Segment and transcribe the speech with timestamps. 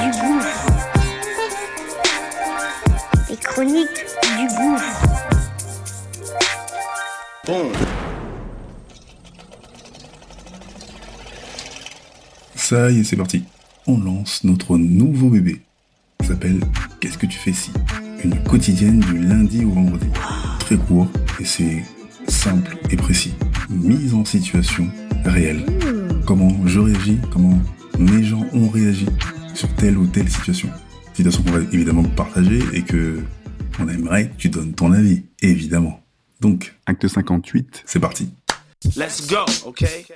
[0.00, 0.66] Du gouffre.
[3.28, 4.04] Les chroniques
[4.36, 5.04] du gouffre.
[12.54, 13.44] Ça y est, c'est parti.
[13.86, 15.62] On lance notre nouveau bébé.
[16.20, 16.60] Ça s'appelle
[17.00, 17.70] Qu'est-ce que tu fais si?
[18.22, 20.06] Une quotidienne du lundi au vendredi.
[20.60, 21.08] Très court
[21.40, 21.82] et c'est
[22.28, 23.34] simple et précis.
[23.70, 24.88] Mise en situation
[25.24, 25.64] réelle.
[26.26, 27.58] Comment je réagis, comment
[27.98, 29.06] mes gens ont réagi?
[29.58, 30.70] Sur telle ou telle situation.
[31.14, 33.24] Situation qu'on va évidemment partager et que
[33.80, 36.00] on aimerait que tu donnes ton avis, évidemment.
[36.40, 38.30] Donc, acte 58, c'est parti.
[38.96, 40.06] Let's go, okay?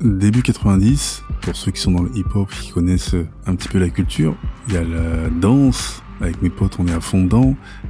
[0.00, 3.88] Début 90, pour ceux qui sont dans le hip-hop, qui connaissent un petit peu la
[3.88, 4.36] culture,
[4.68, 7.24] il y a la danse, avec mes potes on est à fond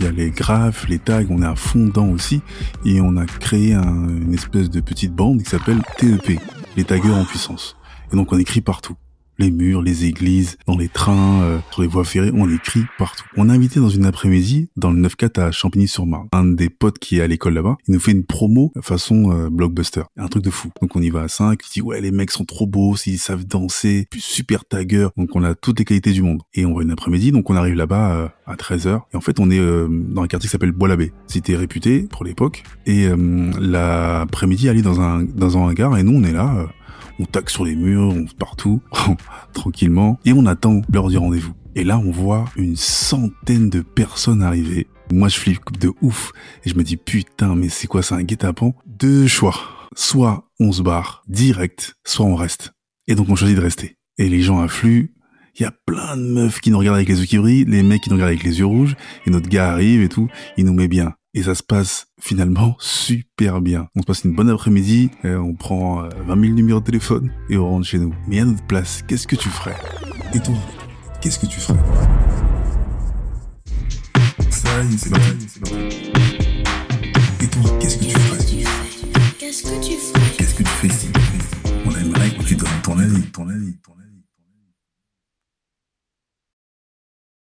[0.00, 2.42] il y a les graphes, les tags, on est à fond aussi,
[2.84, 6.38] et on a créé un- une espèce de petite bande qui s'appelle TEP,
[6.76, 7.76] les taggers en puissance.
[8.12, 8.94] Et donc on écrit partout.
[9.38, 13.24] Les murs, les églises, dans les trains, euh, sur les voies ferrées, on écrit partout.
[13.36, 17.18] On a invité dans une après-midi, dans le 9-4 à Champigny-sur-Marne, un des potes qui
[17.18, 20.02] est à l'école là-bas, il nous fait une promo façon euh, blockbuster.
[20.16, 20.70] Un truc de fou.
[20.80, 23.18] Donc on y va à 5, il dit ouais les mecs sont trop beaux, s'ils
[23.18, 26.42] savent danser, super taggers, donc on a toutes les qualités du monde.
[26.54, 29.40] Et on va une après-midi, donc on arrive là-bas euh, à 13h, et en fait
[29.40, 31.12] on est euh, dans un quartier qui s'appelle Bois-l'Abbé.
[31.26, 33.16] C'était réputé pour l'époque, et euh,
[33.60, 36.68] l'après-midi aller dans un, dans un hangar, et nous on est là...
[37.18, 38.80] on tague sur les murs, on partout,
[39.52, 41.54] tranquillement, et on attend l'heure du rendez-vous.
[41.74, 44.86] Et là, on voit une centaine de personnes arriver.
[45.12, 46.32] Moi, je flippe de ouf,
[46.64, 48.74] et je me dis, putain, mais c'est quoi, c'est un guet-apens?
[48.86, 49.54] Deux choix.
[49.94, 52.72] Soit on se barre direct, soit on reste.
[53.06, 53.96] Et donc, on choisit de rester.
[54.18, 55.14] Et les gens affluent,
[55.58, 57.82] il y a plein de meufs qui nous regardent avec les yeux qui brillent, les
[57.82, 58.96] mecs qui nous regardent avec les yeux rouges,
[59.26, 61.14] et notre gars arrive et tout, il nous met bien.
[61.36, 63.90] Et ça se passe finalement super bien.
[63.94, 67.30] On se passe une bonne après-midi, euh, on prend euh, 20 000 numéros de téléphone
[67.50, 68.14] et on rentre chez nous.
[68.26, 69.76] Mais à notre place, qu'est-ce que tu ferais?
[70.32, 70.54] Et toi,
[71.20, 71.78] qu'est-ce que tu ferais?
[74.48, 75.46] Ça y est, c'est parti.
[75.46, 76.10] c'est parti.
[77.42, 78.38] Et toi, qu'est-ce que tu ferais?
[79.38, 80.36] Qu'est-ce que tu ferais?
[80.38, 80.88] Qu'est-ce que tu fais?
[80.88, 81.08] Si
[81.84, 84.05] On aimerait que tu donnes ton avis, ton avis, ton avis.